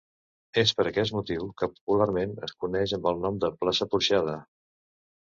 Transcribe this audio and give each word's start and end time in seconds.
És 0.59 0.71
per 0.77 0.85
aquest 0.91 1.13
motiu 1.17 1.43
que 1.61 1.69
popularment 1.73 2.33
es 2.47 2.55
coneix 2.65 2.95
amb 2.99 3.05
el 3.13 3.21
nom 3.27 3.39
de 3.45 3.53
Plaça 3.61 3.89
Porxada. 3.93 4.35